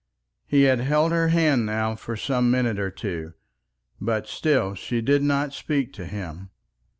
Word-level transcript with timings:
He 0.47 0.63
had 0.63 0.79
held 0.79 1.11
her 1.11 1.27
hand 1.27 1.63
now 1.67 1.93
for 1.95 2.17
some 2.17 2.49
minute 2.49 2.79
or 2.79 2.89
two, 2.89 3.35
but 3.99 4.25
still 4.25 4.73
she 4.73 4.99
did 4.99 5.21
not 5.21 5.53
speak 5.53 5.93
to 5.93 6.05
him. 6.07 6.49